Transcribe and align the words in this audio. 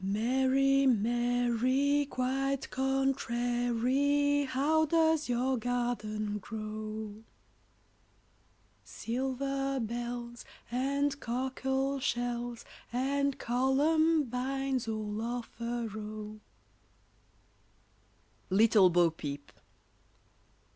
]Mary, 0.03 0.87
Mary, 0.87 2.07
quite 2.09 2.71
contrary, 2.71 4.45
How 4.45 4.87
does 4.87 5.29
your 5.29 5.57
garden 5.57 6.39
grow? 6.39 7.23
Silver 8.83 9.79
bells 9.79 10.43
and 10.71 11.19
cockle 11.19 11.99
shells, 11.99 12.65
And 12.91 13.37
columbines 13.37 14.87
all 14.87 15.21
of 15.21 15.51
a 15.59 15.85
row. 15.87 16.39
[Illustration: 16.39 16.41
LITTLE 18.49 18.89
BO 18.89 19.11
PEEP. 19.11 19.51